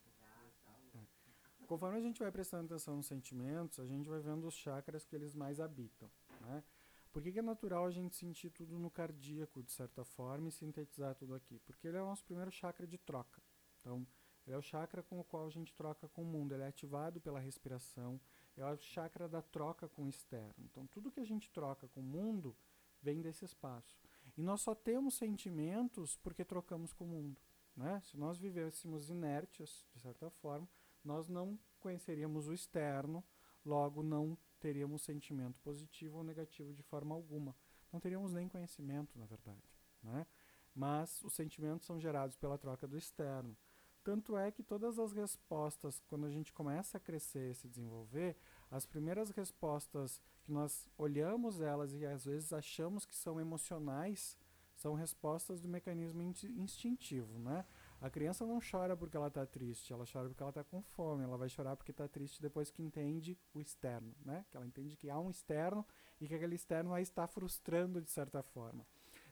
Conforme 1.66 1.98
a 1.98 2.00
gente 2.00 2.20
vai 2.20 2.32
prestando 2.32 2.66
atenção 2.68 2.96
nos 2.96 3.08
sentimentos, 3.08 3.80
a 3.80 3.88
gente 3.88 4.08
vai 4.08 4.20
vendo 4.20 4.46
os 4.46 4.54
chakras 4.54 5.04
que 5.04 5.16
eles 5.16 5.34
mais 5.34 5.60
habitam, 5.60 6.12
né? 6.42 6.64
Por 7.12 7.24
que, 7.24 7.32
que 7.32 7.40
é 7.40 7.42
natural 7.42 7.88
a 7.88 7.92
gente 7.92 8.16
sentir 8.16 8.52
tudo 8.52 8.78
no 8.78 8.92
cardíaco, 8.92 9.64
de 9.64 9.72
certa 9.72 10.06
forma, 10.06 10.48
e 10.48 10.52
sintetizar 10.52 11.16
tudo 11.16 11.34
aqui? 11.34 11.58
Porque 11.66 11.88
ele 11.88 11.98
é 11.98 12.02
o 12.04 12.06
nosso 12.06 12.24
primeiro 12.24 12.52
chakra 12.52 12.86
de 12.86 13.00
troca. 13.00 13.42
Então, 13.80 14.06
ele 14.46 14.56
é 14.56 14.60
o 14.60 14.62
chakra 14.62 15.02
com 15.02 15.20
o 15.20 15.24
qual 15.24 15.48
a 15.48 15.50
gente 15.50 15.74
troca 15.74 16.08
com 16.08 16.22
o 16.22 16.26
mundo. 16.26 16.54
Ele 16.54 16.62
é 16.62 16.68
ativado 16.68 17.20
pela 17.20 17.40
respiração, 17.40 18.22
é 18.58 18.66
o 18.66 18.78
chakra 18.78 19.28
da 19.28 19.42
troca 19.42 19.88
com 19.88 20.06
o 20.06 20.10
externo. 20.10 20.56
Então, 20.60 20.88
tudo 20.88 21.12
que 21.12 21.20
a 21.20 21.26
gente 21.26 21.50
troca 21.52 21.88
com 21.88 22.00
o 22.00 22.04
mundo 22.04 22.56
vem 23.02 23.22
desse 23.22 23.46
espaço. 23.46 23.98
E 24.36 24.42
nós 24.42 24.62
só 24.62 24.74
temos 24.76 25.16
sentimentos 25.16 26.18
porque 26.18 26.44
trocamos 26.44 26.94
com 26.94 27.06
o 27.06 27.08
mundo. 27.08 27.42
Né? 27.76 28.02
Se 28.06 28.18
nós 28.18 28.40
vivêssemos 28.40 29.10
inertes, 29.10 29.86
de 29.94 30.02
certa 30.02 30.30
forma, 30.30 30.68
nós 31.04 31.28
não 31.28 31.58
conheceríamos 31.80 32.48
o 32.48 32.54
externo, 32.54 33.24
logo 33.64 34.02
não 34.02 34.38
teríamos 34.60 35.04
sentimento 35.04 35.60
positivo 35.60 36.18
ou 36.18 36.24
negativo 36.24 36.74
de 36.74 36.82
forma 36.82 37.14
alguma. 37.14 37.56
Não 37.92 38.00
teríamos 38.00 38.34
nem 38.34 38.48
conhecimento, 38.50 39.18
na 39.18 39.26
verdade. 39.26 39.78
Né? 40.02 40.26
Mas 40.74 41.24
os 41.24 41.34
sentimentos 41.34 41.86
são 41.86 42.00
gerados 42.00 42.36
pela 42.36 42.58
troca 42.58 42.88
do 42.88 42.98
externo. 42.98 43.56
Tanto 44.04 44.38
é 44.38 44.52
que 44.52 44.64
todas 44.64 44.98
as 44.98 45.12
respostas, 45.12 46.02
quando 46.08 46.26
a 46.26 46.30
gente 46.30 46.54
começa 46.54 46.98
a 46.98 47.00
crescer 47.00 47.52
e 47.52 47.56
se 47.56 47.68
desenvolver, 47.68 48.38
as 48.70 48.86
primeiras 48.86 49.30
respostas 49.30 50.22
que 50.44 50.52
nós 50.52 50.90
olhamos 50.98 51.62
elas 51.62 51.94
e 51.94 52.06
às 52.06 52.26
vezes 52.26 52.52
achamos 52.52 53.06
que 53.06 53.16
são 53.16 53.40
emocionais, 53.40 54.38
são 54.76 54.94
respostas 54.94 55.60
do 55.60 55.68
mecanismo 55.68 56.22
inti- 56.22 56.52
instintivo, 56.52 57.40
né? 57.40 57.66
A 58.00 58.10
criança 58.10 58.46
não 58.46 58.60
chora 58.60 58.96
porque 58.96 59.18
ela 59.18 59.28
está 59.28 59.46
triste, 59.46 59.92
ela 59.92 60.06
chora 60.12 60.28
porque 60.28 60.44
ela 60.44 60.52
está 60.52 60.64
com 60.64 60.84
fome, 60.84 61.24
ela 61.24 61.36
vai 61.36 61.50
chorar 61.50 61.76
porque 61.76 61.92
está 61.92 62.08
triste 62.08 62.42
depois 62.42 62.70
que 62.70 62.84
entende 62.84 63.38
o 63.54 63.60
externo, 63.60 64.14
né? 64.24 64.46
Que 64.52 64.58
ela 64.58 64.68
entende 64.68 64.96
que 64.96 65.10
há 65.10 65.18
um 65.18 65.32
externo 65.32 65.86
e 66.22 66.28
que 66.28 66.36
aquele 66.36 66.56
externo 66.56 66.94
a 66.94 67.02
está 67.02 67.26
frustrando 67.26 68.00
de 68.02 68.12
certa 68.12 68.44
forma. 68.44 68.86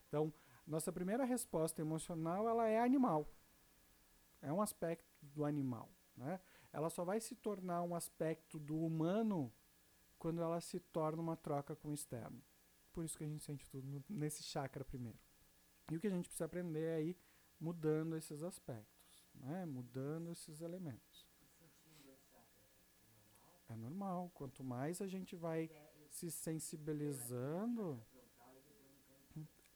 Então, 0.07 0.33
nossa 0.65 0.91
primeira 0.91 1.25
resposta 1.25 1.79
emocional, 1.79 2.49
ela 2.49 2.67
é 2.67 2.79
animal. 2.79 3.29
É 4.41 4.51
um 4.51 4.61
aspecto 4.61 5.05
do 5.21 5.45
animal, 5.45 5.89
né? 6.17 6.39
Ela 6.75 6.89
só 6.89 7.05
vai 7.05 7.21
se 7.21 7.33
tornar 7.35 7.83
um 7.83 7.95
aspecto 7.95 8.59
do 8.59 8.77
humano 8.77 9.49
quando 10.19 10.41
ela 10.41 10.59
se 10.59 10.77
torna 10.77 11.21
uma 11.21 11.37
troca 11.37 11.73
com 11.73 11.87
o 11.87 11.93
externo. 11.93 12.43
Por 12.91 13.05
isso 13.05 13.17
que 13.17 13.23
a 13.23 13.27
gente 13.27 13.41
sente 13.41 13.65
tudo 13.69 14.03
nesse 14.09 14.43
chakra 14.43 14.83
primeiro. 14.83 15.17
E 15.89 15.95
o 15.95 16.01
que 16.01 16.07
a 16.07 16.09
gente 16.09 16.27
precisa 16.27 16.43
aprender 16.43 16.83
é 16.83 17.01
ir 17.01 17.17
mudando 17.57 18.17
esses 18.17 18.43
aspectos, 18.43 19.25
né? 19.35 19.65
mudando 19.65 20.29
esses 20.29 20.59
elementos. 20.59 21.25
É 23.69 23.75
normal. 23.77 24.29
Quanto 24.33 24.61
mais 24.61 25.01
a 25.01 25.07
gente 25.07 25.33
vai 25.33 25.71
se 26.09 26.29
sensibilizando, 26.29 28.05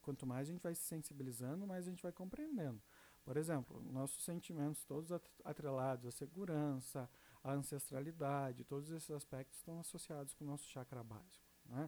quanto 0.01 0.27
mais 0.27 0.49
a 0.49 0.51
gente 0.51 0.61
vai 0.61 0.75
se 0.75 0.83
sensibilizando, 0.83 1.65
mais 1.65 1.87
a 1.87 1.89
gente 1.89 2.03
vai 2.03 2.11
compreendendo. 2.11 2.81
Por 3.29 3.37
exemplo, 3.37 3.79
nossos 3.91 4.23
sentimentos 4.23 4.83
todos 4.85 5.11
atrelados 5.45 6.07
à 6.07 6.11
segurança, 6.11 7.07
à 7.43 7.53
ancestralidade, 7.53 8.63
todos 8.63 8.89
esses 8.89 9.11
aspectos 9.11 9.59
estão 9.59 9.79
associados 9.79 10.33
com 10.33 10.43
o 10.43 10.47
nosso 10.47 10.67
chakra 10.67 11.03
básico. 11.03 11.45
Né? 11.67 11.87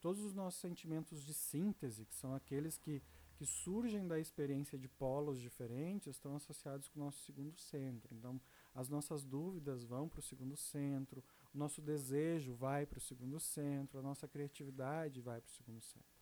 Todos 0.00 0.20
os 0.20 0.32
nossos 0.32 0.60
sentimentos 0.60 1.26
de 1.26 1.34
síntese, 1.34 2.06
que 2.06 2.14
são 2.14 2.32
aqueles 2.32 2.78
que, 2.78 3.02
que 3.34 3.44
surgem 3.44 4.06
da 4.06 4.20
experiência 4.20 4.78
de 4.78 4.86
polos 4.86 5.40
diferentes, 5.40 6.06
estão 6.06 6.36
associados 6.36 6.88
com 6.88 7.00
o 7.00 7.04
nosso 7.06 7.24
segundo 7.24 7.58
centro. 7.58 8.14
Então, 8.14 8.40
as 8.72 8.88
nossas 8.88 9.24
dúvidas 9.24 9.82
vão 9.82 10.08
para 10.08 10.20
o 10.20 10.22
segundo 10.22 10.56
centro, 10.56 11.24
o 11.52 11.58
nosso 11.58 11.82
desejo 11.82 12.54
vai 12.54 12.86
para 12.86 12.98
o 12.98 13.02
segundo 13.02 13.40
centro, 13.40 13.98
a 13.98 14.02
nossa 14.02 14.28
criatividade 14.28 15.20
vai 15.20 15.40
para 15.40 15.50
o 15.50 15.52
segundo 15.56 15.80
centro. 15.80 16.17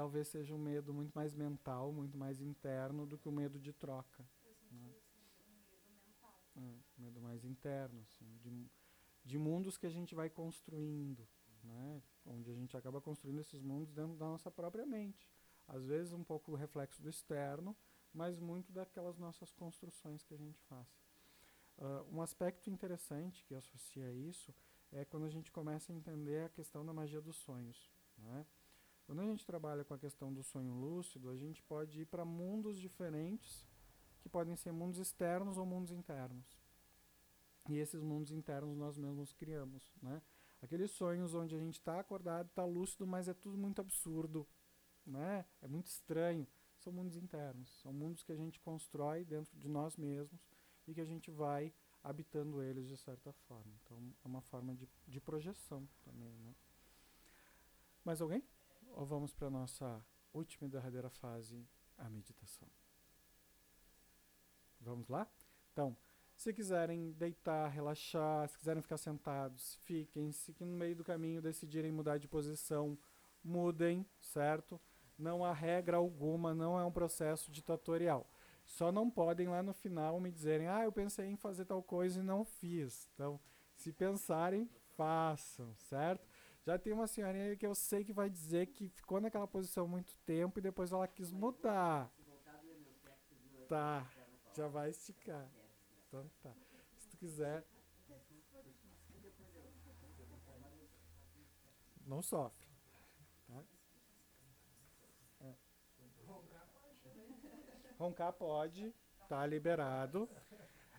Talvez 0.00 0.28
seja 0.28 0.54
um 0.54 0.58
medo 0.58 0.94
muito 0.94 1.12
mais 1.12 1.34
mental, 1.34 1.92
muito 1.92 2.16
mais 2.16 2.40
interno 2.40 3.04
do 3.04 3.18
que 3.18 3.28
o 3.28 3.30
medo 3.30 3.58
de 3.60 3.70
troca. 3.70 4.26
Né? 4.70 4.70
Um 4.72 4.78
medo, 4.78 5.02
é, 6.56 6.78
medo 6.96 7.20
mais 7.20 7.44
interno, 7.44 8.00
assim, 8.00 8.38
de, 8.38 8.70
de 9.22 9.38
mundos 9.38 9.76
que 9.76 9.84
a 9.84 9.90
gente 9.90 10.14
vai 10.14 10.30
construindo, 10.30 11.28
né? 11.62 12.02
onde 12.24 12.50
a 12.50 12.54
gente 12.54 12.74
acaba 12.78 12.98
construindo 12.98 13.40
esses 13.40 13.60
mundos 13.60 13.92
dentro 13.92 14.16
da 14.16 14.24
nossa 14.24 14.50
própria 14.50 14.86
mente. 14.86 15.28
Às 15.68 15.84
vezes 15.84 16.14
um 16.14 16.24
pouco 16.24 16.52
o 16.52 16.54
reflexo 16.54 17.02
do 17.02 17.10
externo, 17.10 17.76
mas 18.10 18.40
muito 18.40 18.72
daquelas 18.72 19.18
nossas 19.18 19.52
construções 19.52 20.24
que 20.24 20.32
a 20.32 20.38
gente 20.38 20.62
faz. 20.62 20.88
Uh, 21.76 22.16
um 22.16 22.22
aspecto 22.22 22.70
interessante 22.70 23.44
que 23.44 23.54
associa 23.54 24.10
isso 24.14 24.54
é 24.92 25.04
quando 25.04 25.26
a 25.26 25.30
gente 25.30 25.52
começa 25.52 25.92
a 25.92 25.94
entender 25.94 26.46
a 26.46 26.48
questão 26.48 26.86
da 26.86 26.94
magia 26.94 27.20
dos 27.20 27.36
sonhos. 27.36 27.92
Né? 28.16 28.46
Quando 29.10 29.22
a 29.22 29.26
gente 29.26 29.44
trabalha 29.44 29.84
com 29.84 29.92
a 29.92 29.98
questão 29.98 30.32
do 30.32 30.40
sonho 30.40 30.72
lúcido, 30.72 31.30
a 31.30 31.36
gente 31.36 31.60
pode 31.64 32.02
ir 32.02 32.06
para 32.06 32.24
mundos 32.24 32.78
diferentes, 32.78 33.66
que 34.20 34.28
podem 34.28 34.54
ser 34.54 34.70
mundos 34.70 35.00
externos 35.00 35.58
ou 35.58 35.66
mundos 35.66 35.90
internos. 35.90 36.56
E 37.68 37.76
esses 37.78 38.00
mundos 38.00 38.30
internos 38.30 38.76
nós 38.76 38.96
mesmos 38.96 39.32
criamos. 39.32 39.92
Né? 40.00 40.22
Aqueles 40.62 40.92
sonhos 40.92 41.34
onde 41.34 41.56
a 41.56 41.58
gente 41.58 41.74
está 41.74 41.98
acordado, 41.98 42.50
está 42.50 42.64
lúcido, 42.64 43.04
mas 43.04 43.26
é 43.26 43.34
tudo 43.34 43.58
muito 43.58 43.80
absurdo. 43.80 44.46
Né? 45.04 45.44
É 45.60 45.66
muito 45.66 45.88
estranho. 45.88 46.46
São 46.78 46.92
mundos 46.92 47.16
internos. 47.16 47.68
São 47.82 47.92
mundos 47.92 48.22
que 48.22 48.30
a 48.30 48.36
gente 48.36 48.60
constrói 48.60 49.24
dentro 49.24 49.58
de 49.58 49.66
nós 49.66 49.96
mesmos 49.96 50.40
e 50.86 50.94
que 50.94 51.00
a 51.00 51.04
gente 51.04 51.32
vai 51.32 51.74
habitando 52.00 52.62
eles 52.62 52.86
de 52.86 52.96
certa 52.96 53.32
forma. 53.32 53.72
Então 53.82 54.14
é 54.24 54.28
uma 54.28 54.40
forma 54.40 54.72
de, 54.72 54.88
de 55.08 55.20
projeção 55.20 55.88
também. 56.04 56.38
Né? 56.38 56.54
Mais 58.04 58.20
alguém? 58.20 58.40
Ou 58.94 59.06
vamos 59.06 59.32
para 59.32 59.48
a 59.48 59.50
nossa 59.50 60.04
última 60.32 60.66
e 60.66 60.70
derradeira 60.70 61.10
fase, 61.10 61.66
a 61.98 62.08
meditação? 62.08 62.68
Vamos 64.80 65.08
lá? 65.08 65.26
Então, 65.72 65.96
se 66.34 66.52
quiserem 66.54 67.12
deitar, 67.12 67.68
relaxar, 67.68 68.48
se 68.48 68.58
quiserem 68.58 68.82
ficar 68.82 68.96
sentados, 68.96 69.74
fiquem. 69.82 70.32
Se 70.32 70.54
no 70.58 70.66
meio 70.66 70.96
do 70.96 71.04
caminho 71.04 71.42
decidirem 71.42 71.92
mudar 71.92 72.18
de 72.18 72.26
posição, 72.26 72.98
mudem, 73.44 74.06
certo? 74.18 74.80
Não 75.18 75.44
há 75.44 75.52
regra 75.52 75.98
alguma, 75.98 76.54
não 76.54 76.78
é 76.78 76.84
um 76.84 76.90
processo 76.90 77.50
ditatorial. 77.50 78.26
Só 78.64 78.90
não 78.90 79.10
podem 79.10 79.48
lá 79.48 79.62
no 79.62 79.74
final 79.74 80.18
me 80.20 80.30
dizerem, 80.30 80.68
ah, 80.68 80.84
eu 80.84 80.92
pensei 80.92 81.26
em 81.26 81.36
fazer 81.36 81.66
tal 81.66 81.82
coisa 81.82 82.20
e 82.20 82.22
não 82.22 82.44
fiz. 82.44 83.08
Então, 83.12 83.38
se 83.76 83.92
pensarem, 83.92 84.68
façam, 84.96 85.74
certo? 85.76 86.26
Já 86.64 86.78
tem 86.78 86.92
uma 86.92 87.06
senhorinha 87.06 87.56
que 87.56 87.66
eu 87.66 87.74
sei 87.74 88.04
que 88.04 88.12
vai 88.12 88.28
dizer 88.28 88.66
que 88.66 88.88
ficou 88.88 89.20
naquela 89.20 89.46
posição 89.46 89.88
muito 89.88 90.14
tempo 90.26 90.58
e 90.58 90.62
depois 90.62 90.92
ela 90.92 91.08
quis 91.08 91.32
mudar. 91.32 92.12
Tá, 93.68 94.06
já 94.54 94.68
vai 94.68 94.90
esticar. 94.90 95.48
Então 96.08 96.28
tá. 96.42 96.52
Se 96.96 97.08
tu 97.08 97.16
quiser. 97.16 97.64
Não 102.06 102.20
sofre. 102.20 102.66
Tá? 103.46 103.62
Roncar 107.96 108.32
pode, 108.32 108.92
tá 109.28 109.46
liberado. 109.46 110.28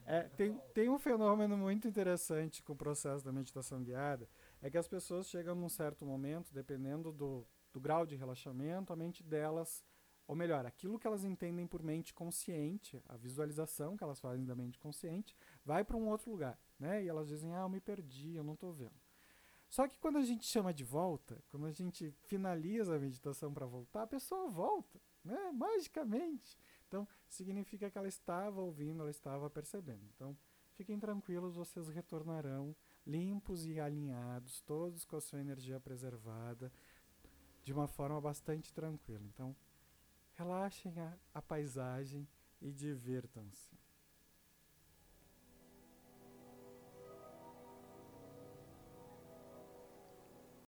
É, 0.05 0.23
tem, 0.23 0.57
tem 0.73 0.89
um 0.89 0.97
fenômeno 0.97 1.57
muito 1.57 1.87
interessante 1.87 2.63
com 2.63 2.73
o 2.73 2.75
processo 2.75 3.23
da 3.23 3.31
meditação 3.31 3.83
guiada, 3.83 4.27
é 4.61 4.69
que 4.69 4.77
as 4.77 4.87
pessoas 4.87 5.27
chegam 5.27 5.55
num 5.55 5.69
certo 5.69 6.05
momento, 6.05 6.53
dependendo 6.53 7.11
do, 7.11 7.47
do 7.73 7.79
grau 7.79 8.05
de 8.05 8.15
relaxamento, 8.15 8.93
a 8.93 8.95
mente 8.95 9.23
delas, 9.23 9.83
ou 10.27 10.35
melhor, 10.35 10.65
aquilo 10.65 10.99
que 10.99 11.07
elas 11.07 11.25
entendem 11.25 11.67
por 11.67 11.81
mente 11.83 12.13
consciente, 12.13 13.01
a 13.07 13.17
visualização 13.17 13.97
que 13.97 14.03
elas 14.03 14.19
fazem 14.19 14.45
da 14.45 14.55
mente 14.55 14.79
consciente, 14.79 15.35
vai 15.65 15.83
para 15.83 15.97
um 15.97 16.07
outro 16.07 16.29
lugar, 16.31 16.59
né? 16.79 17.03
E 17.03 17.07
elas 17.07 17.27
dizem, 17.27 17.53
ah, 17.53 17.61
eu 17.61 17.69
me 17.69 17.81
perdi, 17.81 18.35
eu 18.35 18.43
não 18.43 18.53
estou 18.53 18.71
vendo. 18.71 18.99
Só 19.67 19.87
que 19.87 19.97
quando 19.99 20.17
a 20.17 20.21
gente 20.21 20.45
chama 20.45 20.73
de 20.73 20.83
volta, 20.83 21.41
quando 21.49 21.65
a 21.65 21.71
gente 21.71 22.11
finaliza 22.23 22.95
a 22.95 22.99
meditação 22.99 23.53
para 23.53 23.65
voltar, 23.65 24.03
a 24.03 24.07
pessoa 24.07 24.49
volta, 24.49 25.01
né? 25.23 25.51
Magicamente. 25.53 26.57
Então, 26.87 27.07
significa 27.27 27.89
que 27.89 27.97
ela 27.97 28.07
estava 28.07 28.61
ouvindo, 28.61 29.01
ela 29.01 29.09
estava 29.09 29.49
percebendo. 29.49 30.05
Então, 30.13 30.37
fiquem 30.73 30.99
tranquilos, 30.99 31.55
vocês 31.55 31.87
retornarão 31.87 32.75
limpos 33.11 33.65
e 33.65 33.79
alinhados, 33.79 34.61
todos 34.61 35.03
com 35.03 35.17
a 35.17 35.21
sua 35.21 35.39
energia 35.39 35.79
preservada, 35.79 36.71
de 37.61 37.73
uma 37.73 37.87
forma 37.87 38.19
bastante 38.21 38.71
tranquila. 38.73 39.25
Então, 39.25 39.55
relaxem 40.33 40.97
a, 40.97 41.17
a 41.33 41.41
paisagem 41.41 42.25
e 42.61 42.71
divirtam-se. 42.71 43.80